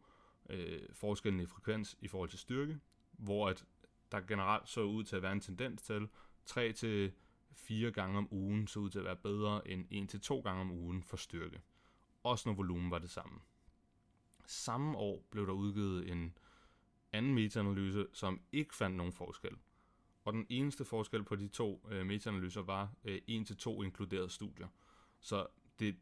øh, 0.49 0.81
forskellen 0.93 1.39
i 1.39 1.45
frekvens 1.45 1.97
i 1.99 2.07
forhold 2.07 2.29
til 2.29 2.39
styrke, 2.39 2.79
hvor 3.11 3.49
at 3.49 3.65
der 4.11 4.21
generelt 4.21 4.69
så 4.69 4.81
ud 4.81 5.03
til 5.03 5.15
at 5.15 5.21
være 5.21 5.31
en 5.31 5.41
tendens 5.41 5.81
til, 5.81 6.09
3 6.45 6.73
til 6.73 7.11
4 7.53 7.91
gange 7.91 8.17
om 8.17 8.27
ugen 8.31 8.67
så 8.67 8.79
ud 8.79 8.89
til 8.89 8.99
at 8.99 9.05
være 9.05 9.15
bedre 9.15 9.67
end 9.67 9.85
1 9.91 10.09
til 10.09 10.21
2 10.21 10.39
gange 10.39 10.61
om 10.61 10.71
ugen 10.71 11.03
for 11.03 11.17
styrke. 11.17 11.61
Også 12.23 12.49
når 12.49 12.55
volumen 12.55 12.91
var 12.91 12.99
det 12.99 13.09
samme. 13.09 13.39
Samme 14.45 14.97
år 14.97 15.27
blev 15.29 15.47
der 15.47 15.53
udgivet 15.53 16.11
en 16.11 16.37
anden 17.11 17.33
metaanalyse, 17.33 18.07
som 18.13 18.41
ikke 18.51 18.75
fandt 18.75 18.95
nogen 18.95 19.13
forskel. 19.13 19.57
Og 20.27 20.33
den 20.33 20.45
eneste 20.49 20.85
forskel 20.85 21.23
på 21.23 21.35
de 21.35 21.47
to 21.47 21.87
øh, 21.91 22.05
metaanalyser 22.05 22.61
var 22.61 22.89
øh, 23.03 23.21
1 23.27 23.47
til 23.47 23.57
2 23.57 23.83
inkluderede 23.83 24.29
studier. 24.29 24.67
Så 25.19 25.47
det 25.79 25.95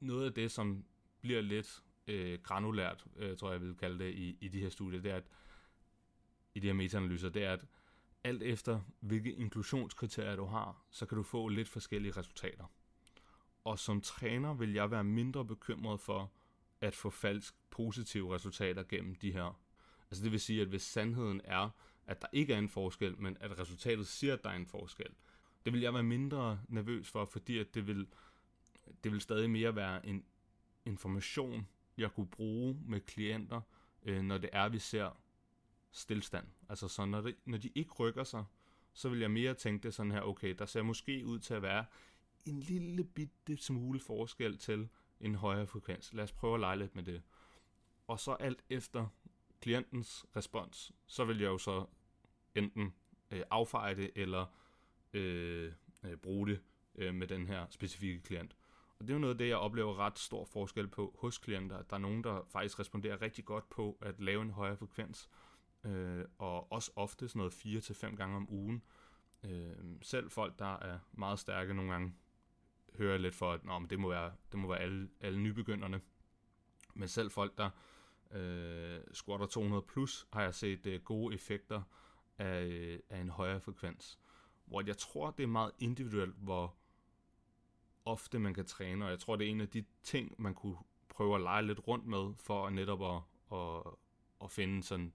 noget 0.00 0.26
af 0.26 0.34
det, 0.34 0.50
som 0.50 0.84
bliver 1.20 1.40
lidt 1.40 1.82
øh, 2.06 2.38
granulært, 2.42 3.04
øh, 3.16 3.36
tror 3.36 3.48
jeg, 3.48 3.60
jeg 3.60 3.68
vil 3.68 3.76
kalde 3.76 4.04
det, 4.04 4.14
i, 4.14 4.38
i 4.40 4.48
de 4.48 4.60
her 4.60 4.68
studier, 4.68 5.00
det 5.00 5.10
er, 5.10 5.16
at 5.16 5.28
i 6.54 6.60
de 6.60 6.66
her 6.66 6.74
metaanalyser, 6.74 7.28
det 7.28 7.44
er, 7.44 7.52
at 7.52 7.64
alt 8.24 8.42
efter 8.42 8.80
hvilke 9.00 9.32
inklusionskriterier 9.32 10.36
du 10.36 10.44
har, 10.44 10.82
så 10.90 11.06
kan 11.06 11.16
du 11.16 11.22
få 11.22 11.48
lidt 11.48 11.68
forskellige 11.68 12.12
resultater. 12.16 12.64
Og 13.64 13.78
som 13.78 14.00
træner 14.00 14.54
vil 14.54 14.72
jeg 14.72 14.90
være 14.90 15.04
mindre 15.04 15.44
bekymret 15.44 16.00
for 16.00 16.32
at 16.80 16.94
få 16.94 17.10
falsk 17.10 17.54
positive 17.70 18.34
resultater 18.34 18.82
gennem 18.82 19.14
de 19.14 19.32
her. 19.32 19.60
Altså 20.10 20.24
det 20.24 20.32
vil 20.32 20.40
sige, 20.40 20.62
at 20.62 20.68
hvis 20.68 20.82
sandheden 20.82 21.40
er, 21.44 21.70
at 22.08 22.22
der 22.22 22.28
ikke 22.32 22.54
er 22.54 22.58
en 22.58 22.68
forskel, 22.68 23.20
men 23.20 23.36
at 23.40 23.58
resultatet 23.58 24.06
siger, 24.06 24.32
at 24.32 24.44
der 24.44 24.50
er 24.50 24.56
en 24.56 24.66
forskel. 24.66 25.10
Det 25.64 25.72
vil 25.72 25.80
jeg 25.80 25.94
være 25.94 26.02
mindre 26.02 26.60
nervøs 26.68 27.10
for, 27.10 27.24
fordi 27.24 27.58
at 27.58 27.74
det 27.74 27.86
vil, 27.86 28.06
det 29.04 29.12
vil 29.12 29.20
stadig 29.20 29.50
mere 29.50 29.76
være 29.76 30.06
en 30.06 30.24
information, 30.84 31.68
jeg 31.96 32.12
kunne 32.12 32.26
bruge 32.26 32.78
med 32.86 33.00
klienter, 33.00 33.60
øh, 34.02 34.22
når 34.22 34.38
det 34.38 34.50
er, 34.52 34.68
vi 34.68 34.78
ser 34.78 35.20
stillstand. 35.90 36.46
Altså 36.68 36.88
så 36.88 37.04
når, 37.04 37.20
det, 37.20 37.36
når 37.44 37.58
de 37.58 37.70
ikke 37.74 37.92
rykker 37.92 38.24
sig, 38.24 38.44
så 38.92 39.08
vil 39.08 39.20
jeg 39.20 39.30
mere 39.30 39.54
tænke 39.54 39.82
det 39.82 39.94
sådan 39.94 40.12
her, 40.12 40.22
okay, 40.22 40.54
der 40.58 40.66
ser 40.66 40.82
måske 40.82 41.26
ud 41.26 41.38
til 41.38 41.54
at 41.54 41.62
være 41.62 41.84
en 42.46 42.60
lille 42.60 43.04
bitte 43.04 43.56
smule 43.56 44.00
forskel 44.00 44.58
til 44.58 44.88
en 45.20 45.34
højere 45.34 45.66
frekvens. 45.66 46.12
Lad 46.12 46.24
os 46.24 46.32
prøve 46.32 46.54
at 46.54 46.60
lege 46.60 46.78
lidt 46.78 46.94
med 46.94 47.02
det. 47.02 47.22
Og 48.06 48.20
så 48.20 48.32
alt 48.32 48.64
efter 48.70 49.06
klientens 49.60 50.26
respons, 50.36 50.92
så 51.06 51.24
vil 51.24 51.38
jeg 51.38 51.46
jo 51.46 51.58
så 51.58 51.86
enten 52.54 52.94
øh, 53.30 53.42
affeje 53.50 53.94
det, 53.94 54.10
eller 54.14 54.46
øh, 55.12 55.72
øh, 56.04 56.16
bruge 56.16 56.46
det 56.46 56.60
øh, 56.94 57.14
med 57.14 57.26
den 57.26 57.46
her 57.46 57.66
specifikke 57.70 58.20
klient. 58.20 58.56
Og 58.98 59.06
det 59.06 59.10
er 59.10 59.14
jo 59.14 59.20
noget 59.20 59.34
af 59.34 59.38
det, 59.38 59.48
jeg 59.48 59.56
oplever 59.56 59.98
ret 59.98 60.18
stor 60.18 60.44
forskel 60.44 60.88
på 60.88 61.16
hos 61.18 61.38
klienter. 61.38 61.82
Der 61.82 61.96
er 61.96 62.00
nogen, 62.00 62.24
der 62.24 62.42
faktisk 62.48 62.80
responderer 62.80 63.22
rigtig 63.22 63.44
godt 63.44 63.70
på 63.70 63.98
at 64.00 64.20
lave 64.20 64.42
en 64.42 64.50
højere 64.50 64.76
frekvens, 64.76 65.28
øh, 65.84 66.24
og 66.38 66.72
også 66.72 66.90
ofte 66.96 67.28
sådan 67.28 67.38
noget 67.38 67.52
4 67.52 67.80
til 67.80 67.94
fem 67.94 68.16
gange 68.16 68.36
om 68.36 68.50
ugen. 68.50 68.82
Øh, 69.44 69.76
selv 70.02 70.30
folk, 70.30 70.58
der 70.58 70.78
er 70.78 70.98
meget 71.12 71.38
stærke 71.38 71.74
nogle 71.74 71.92
gange, 71.92 72.14
hører 72.94 73.10
jeg 73.10 73.20
lidt 73.20 73.34
for, 73.34 73.52
at 73.52 73.64
Nå, 73.64 73.78
men 73.78 73.90
det 73.90 73.98
må 73.98 74.08
være, 74.08 74.32
det 74.52 74.60
må 74.60 74.68
være 74.68 74.78
alle, 74.78 75.08
alle 75.20 75.40
nybegynderne. 75.40 76.00
Men 76.94 77.08
selv 77.08 77.30
folk, 77.30 77.58
der 77.58 77.70
øh, 78.30 79.00
squatter 79.12 79.46
200 79.46 79.82
plus, 79.82 80.26
har 80.32 80.42
jeg 80.42 80.54
set 80.54 80.86
øh, 80.86 81.00
gode 81.00 81.34
effekter 81.34 81.82
af, 82.38 82.62
øh, 82.64 82.98
af 83.10 83.20
en 83.20 83.28
højere 83.28 83.60
frekvens. 83.60 84.18
Hvor 84.64 84.82
jeg 84.86 84.96
tror, 84.96 85.30
det 85.30 85.42
er 85.42 85.46
meget 85.46 85.72
individuelt, 85.78 86.34
hvor 86.36 86.74
ofte 88.04 88.38
man 88.38 88.54
kan 88.54 88.66
træne, 88.66 89.04
og 89.04 89.10
jeg 89.10 89.18
tror, 89.18 89.36
det 89.36 89.46
er 89.46 89.50
en 89.50 89.60
af 89.60 89.68
de 89.68 89.84
ting, 90.02 90.34
man 90.38 90.54
kunne 90.54 90.76
prøve 91.08 91.34
at 91.34 91.40
lege 91.40 91.62
lidt 91.62 91.88
rundt 91.88 92.06
med, 92.06 92.34
for 92.36 92.70
netop 92.70 93.02
at, 93.02 93.22
at, 93.58 93.94
at 94.44 94.50
finde 94.50 94.82
sådan 94.82 95.12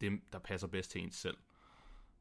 det, 0.00 0.20
der 0.32 0.38
passer 0.38 0.68
bedst 0.68 0.90
til 0.90 1.00
ens 1.00 1.14
selv. 1.14 1.36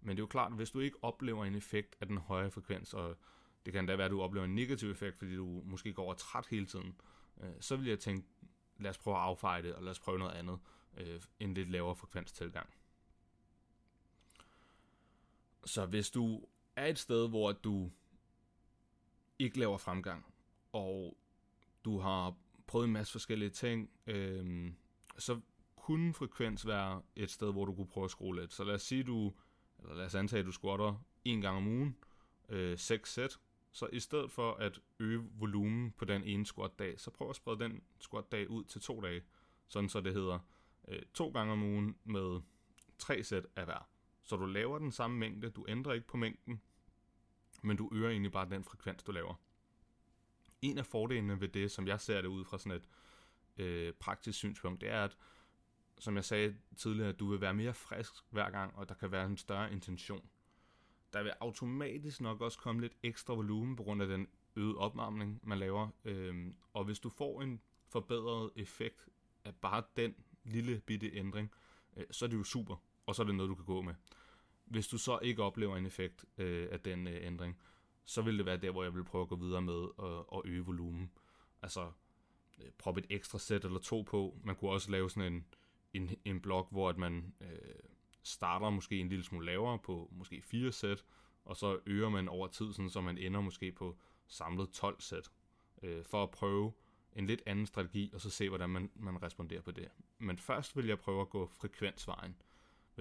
Men 0.01 0.09
det 0.09 0.19
er 0.19 0.23
jo 0.23 0.27
klart, 0.27 0.53
hvis 0.53 0.71
du 0.71 0.79
ikke 0.79 1.03
oplever 1.03 1.45
en 1.45 1.55
effekt 1.55 1.95
af 1.99 2.07
den 2.07 2.17
høje 2.17 2.51
frekvens, 2.51 2.93
og 2.93 3.17
det 3.65 3.73
kan 3.73 3.85
da 3.85 3.95
være, 3.95 4.05
at 4.05 4.11
du 4.11 4.21
oplever 4.21 4.45
en 4.45 4.55
negativ 4.55 4.91
effekt, 4.91 5.17
fordi 5.17 5.35
du 5.35 5.61
måske 5.65 5.93
går 5.93 6.03
over 6.03 6.13
træt 6.13 6.47
hele 6.47 6.65
tiden, 6.65 6.95
øh, 7.41 7.53
så 7.59 7.75
vil 7.75 7.87
jeg 7.87 7.99
tænke, 7.99 8.27
lad 8.77 8.89
os 8.89 8.97
prøve 8.97 9.17
at 9.17 9.23
affeje 9.23 9.61
det, 9.61 9.75
og 9.75 9.83
lad 9.83 9.91
os 9.91 9.99
prøve 9.99 10.19
noget 10.19 10.31
andet, 10.31 10.59
øh, 10.97 11.21
en 11.39 11.53
lidt 11.53 11.69
lavere 11.69 11.95
frekvens 11.95 12.31
tilgang. 12.31 12.69
Så 15.65 15.85
hvis 15.85 16.11
du 16.11 16.47
er 16.75 16.85
et 16.85 16.99
sted, 16.99 17.29
hvor 17.29 17.51
du 17.51 17.91
ikke 19.39 19.59
laver 19.59 19.77
fremgang, 19.77 20.25
og 20.71 21.17
du 21.85 21.99
har 21.99 22.35
prøvet 22.67 22.85
en 22.85 22.93
masse 22.93 23.11
forskellige 23.11 23.49
ting, 23.49 23.89
øh, 24.07 24.71
så 25.17 25.39
kunne 25.75 26.13
frekvens 26.13 26.67
være 26.67 27.01
et 27.15 27.31
sted, 27.31 27.51
hvor 27.51 27.65
du 27.65 27.75
kunne 27.75 27.87
prøve 27.87 28.05
at 28.05 28.11
skrue 28.11 28.35
lidt. 28.35 28.53
Så 28.53 28.63
lad 28.63 28.75
os 28.75 28.81
sige, 28.81 29.03
du, 29.03 29.33
eller 29.79 29.95
lad 29.95 30.05
os 30.05 30.15
antage, 30.15 30.39
at 30.39 30.45
du 30.45 30.51
squatter 30.51 30.95
en 31.25 31.41
gang 31.41 31.57
om 31.57 31.67
ugen, 31.67 31.97
øh, 32.49 32.77
6 32.77 33.13
sæt, 33.13 33.39
så 33.71 33.87
i 33.93 33.99
stedet 33.99 34.31
for 34.31 34.53
at 34.53 34.79
øge 34.99 35.23
volumen 35.39 35.91
på 35.91 36.05
den 36.05 36.23
ene 36.23 36.45
squat-dag, 36.45 36.99
så 36.99 37.11
prøv 37.11 37.29
at 37.29 37.35
sprede 37.35 37.59
den 37.59 37.81
squat-dag 37.99 38.49
ud 38.49 38.63
til 38.63 38.81
to 38.81 39.01
dage, 39.01 39.21
sådan 39.67 39.89
så 39.89 40.01
det 40.01 40.13
hedder 40.13 40.39
øh, 40.87 41.01
to 41.13 41.29
gange 41.29 41.53
om 41.53 41.63
ugen 41.63 41.97
med 42.03 42.41
tre 42.97 43.23
sæt 43.23 43.45
af 43.55 43.65
hver. 43.65 43.90
Så 44.31 44.37
du 44.37 44.45
laver 44.45 44.79
den 44.79 44.91
samme 44.91 45.17
mængde, 45.17 45.49
du 45.49 45.65
ændrer 45.67 45.93
ikke 45.93 46.07
på 46.07 46.17
mængden, 46.17 46.61
men 47.63 47.77
du 47.77 47.89
øger 47.93 48.09
egentlig 48.09 48.31
bare 48.31 48.49
den 48.49 48.63
frekvens, 48.63 49.03
du 49.03 49.11
laver. 49.11 49.35
En 50.61 50.77
af 50.77 50.85
fordelene 50.85 51.41
ved 51.41 51.47
det, 51.47 51.71
som 51.71 51.87
jeg 51.87 51.99
ser 51.99 52.21
det 52.21 52.27
ud 52.27 52.45
fra 52.45 52.57
sådan 52.57 52.71
et 52.71 52.87
øh, 53.57 53.93
praktisk 53.93 54.37
synspunkt, 54.37 54.81
det 54.81 54.89
er, 54.89 55.03
at 55.03 55.17
som 55.99 56.15
jeg 56.15 56.25
sagde 56.25 56.55
tidligere, 56.77 57.09
at 57.09 57.19
du 57.19 57.29
vil 57.29 57.41
være 57.41 57.53
mere 57.53 57.73
frisk 57.73 58.13
hver 58.29 58.49
gang, 58.49 58.75
og 58.75 58.89
der 58.89 58.95
kan 58.95 59.11
være 59.11 59.25
en 59.25 59.37
større 59.37 59.71
intention. 59.71 60.29
Der 61.13 61.23
vil 61.23 61.33
automatisk 61.39 62.21
nok 62.21 62.41
også 62.41 62.57
komme 62.57 62.81
lidt 62.81 62.93
ekstra 63.03 63.33
volumen 63.33 63.75
på 63.75 63.83
grund 63.83 64.01
af 64.01 64.07
den 64.07 64.27
øgede 64.55 64.77
opvarmning, 64.77 65.39
man 65.43 65.59
laver. 65.59 65.89
Øhm, 66.05 66.55
og 66.73 66.83
hvis 66.83 66.99
du 66.99 67.09
får 67.09 67.41
en 67.41 67.61
forbedret 67.87 68.51
effekt 68.55 69.09
af 69.45 69.55
bare 69.55 69.83
den 69.95 70.15
lille 70.43 70.81
bitte 70.85 71.11
ændring, 71.13 71.51
øh, 71.97 72.05
så 72.11 72.25
er 72.25 72.29
det 72.29 72.37
jo 72.37 72.43
super, 72.43 72.75
og 73.05 73.15
så 73.15 73.21
er 73.21 73.25
det 73.25 73.35
noget, 73.35 73.49
du 73.49 73.55
kan 73.55 73.65
gå 73.65 73.81
med. 73.81 73.93
Hvis 74.71 74.87
du 74.87 74.97
så 74.97 75.19
ikke 75.21 75.43
oplever 75.43 75.77
en 75.77 75.85
effekt 75.85 76.25
øh, 76.37 76.67
af 76.71 76.79
den 76.79 77.07
øh, 77.07 77.25
ændring, 77.25 77.57
så 78.05 78.21
vil 78.21 78.37
det 78.37 78.45
være 78.45 78.57
der, 78.57 78.71
hvor 78.71 78.83
jeg 78.83 78.93
vil 78.93 79.03
prøve 79.03 79.21
at 79.21 79.27
gå 79.27 79.35
videre 79.35 79.61
med 79.61 79.87
at, 80.33 80.41
øge 80.45 80.65
volumen. 80.65 81.11
Altså, 81.61 81.91
øh, 82.59 82.71
proppe 82.77 83.01
et 83.01 83.07
ekstra 83.09 83.39
sæt 83.39 83.65
eller 83.65 83.79
to 83.79 84.01
på. 84.01 84.37
Man 84.43 84.55
kunne 84.55 84.71
også 84.71 84.91
lave 84.91 85.09
sådan 85.09 85.33
en, 85.33 85.45
en, 85.93 86.15
en 86.25 86.41
blok, 86.41 86.71
hvor 86.71 86.89
at 86.89 86.97
man 86.97 87.33
øh, 87.41 87.47
starter 88.23 88.69
måske 88.69 88.99
en 88.99 89.09
lille 89.09 89.23
smule 89.23 89.45
lavere 89.45 89.79
på 89.79 90.09
måske 90.11 90.41
fire 90.41 90.71
sæt, 90.71 91.05
og 91.45 91.57
så 91.57 91.79
øger 91.85 92.09
man 92.09 92.27
over 92.27 92.47
tid, 92.47 92.73
sådan, 92.73 92.89
så 92.89 93.01
man 93.01 93.17
ender 93.17 93.41
måske 93.41 93.71
på 93.71 93.97
samlet 94.27 94.69
12 94.69 95.01
sæt, 95.01 95.31
øh, 95.83 96.05
for 96.05 96.23
at 96.23 96.31
prøve 96.31 96.73
en 97.13 97.27
lidt 97.27 97.41
anden 97.45 97.65
strategi, 97.65 98.11
og 98.13 98.21
så 98.21 98.29
se, 98.29 98.49
hvordan 98.49 98.69
man, 98.69 98.91
man 98.95 99.23
responderer 99.23 99.61
på 99.61 99.71
det. 99.71 99.89
Men 100.17 100.37
først 100.37 100.77
vil 100.77 100.87
jeg 100.87 100.99
prøve 100.99 101.21
at 101.21 101.29
gå 101.29 101.47
frekvensvejen. 101.47 102.35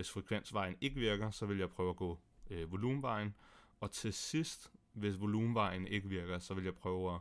Hvis 0.01 0.11
frekvensvejen 0.11 0.77
ikke 0.81 1.01
virker, 1.01 1.31
så 1.31 1.47
vil 1.47 1.59
jeg 1.59 1.71
prøve 1.71 1.91
at 1.91 1.97
gå 1.97 2.19
øh, 2.51 2.73
volumenvejen, 2.73 3.35
og 3.81 3.91
til 3.91 4.13
sidst, 4.13 4.73
hvis 4.93 5.21
volumenvejen 5.21 5.87
ikke 5.87 6.09
virker, 6.09 6.39
så 6.39 6.55
vil 6.55 6.65
jeg 6.65 6.75
prøve 6.75 7.15
at, 7.15 7.21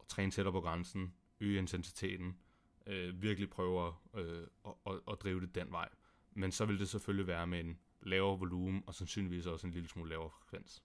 at 0.00 0.06
træne 0.08 0.30
tættere 0.30 0.52
på 0.52 0.60
grænsen, 0.60 1.14
øge 1.40 1.58
intensiteten, 1.58 2.38
øh, 2.86 3.22
virkelig 3.22 3.50
prøve 3.50 3.86
at, 3.86 4.20
øh, 4.20 4.46
at, 4.66 4.72
at, 4.86 5.00
at 5.10 5.22
drive 5.22 5.40
det 5.40 5.54
den 5.54 5.72
vej. 5.72 5.88
Men 6.32 6.52
så 6.52 6.66
vil 6.66 6.78
det 6.78 6.88
selvfølgelig 6.88 7.26
være 7.26 7.46
med 7.46 7.60
en 7.60 7.78
lavere 8.02 8.38
volumen, 8.38 8.82
og 8.86 8.94
sandsynligvis 8.94 9.46
også 9.46 9.66
en 9.66 9.72
lille 9.72 9.88
smule 9.88 10.10
lavere 10.10 10.30
frekvens. 10.30 10.82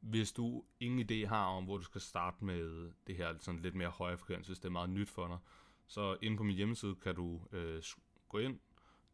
Hvis 0.00 0.32
du 0.32 0.64
ingen 0.80 1.10
idé 1.10 1.26
har 1.26 1.46
om, 1.46 1.64
hvor 1.64 1.76
du 1.76 1.84
skal 1.84 2.00
starte 2.00 2.44
med 2.44 2.92
det 3.06 3.16
her 3.16 3.38
sådan 3.38 3.60
lidt 3.60 3.74
mere 3.74 3.90
højere 3.90 4.18
frekvens, 4.18 4.46
hvis 4.46 4.58
det 4.58 4.66
er 4.68 4.72
meget 4.72 4.90
nyt 4.90 5.10
for 5.10 5.28
dig, 5.28 5.38
så 5.86 6.16
inde 6.22 6.36
på 6.36 6.42
min 6.42 6.56
hjemmeside 6.56 6.94
kan 6.94 7.14
du 7.14 7.40
øh, 7.52 7.82
gå 8.28 8.38
ind, 8.38 8.60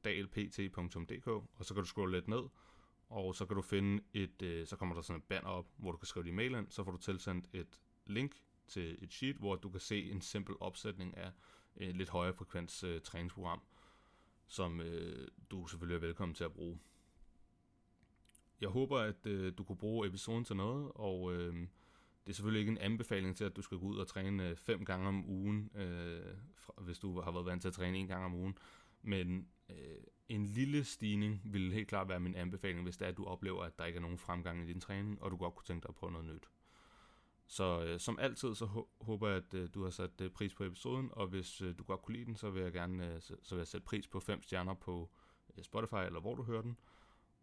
dalpt.dk, 0.05 1.27
og 1.27 1.65
så 1.65 1.75
kan 1.75 1.83
du 1.83 1.89
scrolle 1.89 2.17
lidt 2.17 2.29
ned, 2.29 2.43
og 3.09 3.35
så 3.35 3.47
kan 3.47 3.57
du 3.57 3.63
finde 3.63 4.03
et, 4.15 4.43
øh, 4.43 4.67
så 4.67 4.77
kommer 4.77 4.95
der 4.95 5.03
sådan 5.03 5.21
et 5.21 5.25
banner 5.25 5.49
op, 5.49 5.67
hvor 5.77 5.93
du 5.93 5.99
kan 5.99 6.07
skrive 6.07 6.25
din 6.25 6.37
mail 6.37 6.55
ind, 6.55 6.71
så 6.71 6.85
får 6.85 6.91
du 6.91 6.99
tilsendt 6.99 7.49
et 7.53 7.81
link 8.07 8.33
til 8.69 9.05
et 9.05 9.13
sheet, 9.13 9.37
hvor 9.37 9.57
du 9.57 9.71
kan 9.71 9.81
se 9.81 10.11
en 10.11 10.21
simpel 10.21 10.55
opsætning 10.61 11.17
af 11.17 11.33
et 11.77 11.97
lidt 11.97 12.09
højere 12.09 12.35
frekvens 12.35 12.85
øh, 12.85 13.01
træningsprogram, 13.01 13.63
som 14.47 14.81
øh, 14.81 15.29
du 15.51 15.67
selvfølgelig 15.67 15.97
er 15.97 16.01
velkommen 16.01 16.35
til 16.35 16.45
at 16.45 16.53
bruge. 16.53 16.79
Jeg 18.61 18.69
håber, 18.69 18.99
at 18.99 19.27
øh, 19.27 19.53
du 19.59 19.65
kunne 19.65 19.79
bruge 19.79 20.07
episoden 20.07 20.45
til 20.45 20.57
noget, 20.57 20.93
og 20.95 21.35
øh, 21.35 21.55
det 22.27 22.33
er 22.33 22.35
selvfølgelig 22.35 22.61
ikke 22.61 22.73
en 22.73 22.79
anbefaling 22.79 23.37
til, 23.37 23.45
at 23.45 23.57
du 23.57 23.63
skal 23.63 23.79
gå 23.79 23.87
ud 23.87 23.99
og 23.99 24.09
træne 24.09 24.49
øh, 24.49 24.57
fem 24.57 24.85
gange 24.85 25.09
om 25.09 25.29
ugen, 25.29 25.71
øh, 25.75 26.37
hvis 26.77 26.99
du 26.99 27.21
har 27.21 27.31
været 27.33 27.47
vant 27.47 27.63
til 27.63 27.69
at 27.69 27.75
træne 27.75 27.99
en 27.99 28.07
gang 28.07 28.25
om 28.25 28.35
ugen. 28.35 28.59
Men 29.03 29.49
øh, 29.79 30.03
en 30.29 30.47
lille 30.47 30.85
stigning 30.85 31.41
vil 31.45 31.73
helt 31.73 31.89
klart 31.89 32.09
være 32.09 32.21
min 32.21 32.35
anbefaling, 32.35 32.83
hvis 32.83 32.97
det 32.97 33.05
er, 33.05 33.09
at 33.09 33.17
du 33.17 33.25
oplever, 33.25 33.65
at 33.65 33.79
der 33.79 33.85
ikke 33.85 33.97
er 33.97 34.01
nogen 34.01 34.19
fremgang 34.19 34.63
i 34.63 34.73
din 34.73 34.81
træning, 34.81 35.23
og 35.23 35.31
du 35.31 35.37
godt 35.37 35.55
kunne 35.55 35.65
tænke 35.65 35.83
dig 35.83 35.89
at 35.89 35.95
prøve 35.95 36.13
noget 36.13 36.27
nyt. 36.27 36.51
Så 37.47 37.85
øh, 37.85 38.01
som 38.01 38.19
altid, 38.19 38.55
så 38.55 38.85
håber 39.01 39.29
jeg, 39.29 39.37
at 39.37 39.55
øh, 39.55 39.69
du 39.75 39.83
har 39.83 39.91
sat 39.91 40.21
øh, 40.21 40.31
pris 40.31 40.55
på 40.55 40.65
episoden, 40.65 41.09
og 41.13 41.27
hvis 41.27 41.63
øh, 41.63 41.79
du 41.79 41.85
godt 41.85 42.03
kunne 42.03 42.15
lide 42.17 42.25
den, 42.25 42.37
så 42.37 42.51
vil 42.51 42.63
jeg 42.63 42.73
gerne 42.73 43.15
øh, 43.15 43.21
så, 43.21 43.37
så 43.43 43.55
vil 43.55 43.61
jeg 43.61 43.69
sætte 43.69 43.85
pris 43.85 44.09
på 44.09 44.21
5 44.21 44.43
stjerner 44.43 44.75
på 44.75 45.11
øh, 45.57 45.65
Spotify, 45.65 45.95
eller 46.07 46.21
hvor 46.21 46.35
du 46.35 46.43
hører 46.43 46.63
den. 46.63 46.79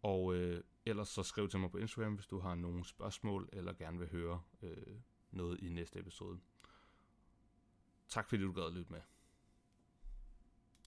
Og 0.02 0.34
øh, 0.34 0.62
ellers 0.86 1.08
så 1.08 1.22
skriv 1.22 1.48
til 1.48 1.60
mig 1.60 1.70
på 1.70 1.78
Instagram, 1.78 2.14
hvis 2.14 2.26
du 2.26 2.38
har 2.38 2.54
nogle 2.54 2.84
spørgsmål, 2.84 3.48
eller 3.52 3.72
gerne 3.72 3.98
vil 3.98 4.10
høre 4.10 4.42
øh, 4.62 4.96
noget 5.30 5.60
i 5.60 5.68
næste 5.68 5.98
episode. 5.98 6.40
Tak 8.08 8.28
fordi 8.28 8.42
du 8.42 8.52
gad 8.52 8.64
at 8.64 8.72
lytte 8.72 8.92
med. 8.92 9.00